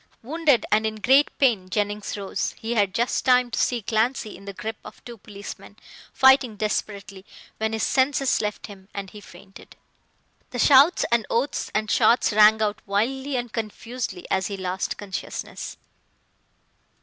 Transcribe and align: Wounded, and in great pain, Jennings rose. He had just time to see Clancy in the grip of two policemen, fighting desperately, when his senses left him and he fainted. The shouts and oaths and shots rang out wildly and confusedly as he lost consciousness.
Wounded, 0.23 0.65
and 0.71 0.83
in 0.87 0.95
great 0.95 1.29
pain, 1.37 1.69
Jennings 1.69 2.17
rose. 2.17 2.55
He 2.57 2.73
had 2.73 2.91
just 2.91 3.23
time 3.23 3.51
to 3.51 3.59
see 3.59 3.83
Clancy 3.83 4.35
in 4.35 4.45
the 4.45 4.51
grip 4.53 4.77
of 4.83 5.05
two 5.05 5.15
policemen, 5.19 5.77
fighting 6.11 6.55
desperately, 6.55 7.23
when 7.57 7.71
his 7.73 7.83
senses 7.83 8.41
left 8.41 8.65
him 8.65 8.89
and 8.95 9.11
he 9.11 9.21
fainted. 9.21 9.75
The 10.49 10.57
shouts 10.57 11.05
and 11.11 11.27
oaths 11.29 11.69
and 11.75 11.91
shots 11.91 12.33
rang 12.33 12.63
out 12.63 12.81
wildly 12.87 13.35
and 13.35 13.53
confusedly 13.53 14.25
as 14.31 14.47
he 14.47 14.57
lost 14.57 14.97
consciousness. 14.97 15.77